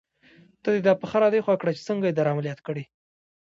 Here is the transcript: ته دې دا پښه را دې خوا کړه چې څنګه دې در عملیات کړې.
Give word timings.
ته 0.61 0.69
دې 0.73 0.81
دا 0.87 0.93
پښه 1.01 1.17
را 1.21 1.29
دې 1.33 1.41
خوا 1.45 1.55
کړه 1.61 1.71
چې 1.77 1.85
څنګه 1.89 2.05
دې 2.05 2.13
در 2.17 2.27
عملیات 2.33 2.59
کړې. 2.67 2.83